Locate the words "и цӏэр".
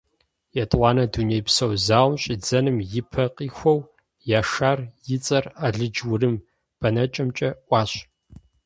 5.15-5.45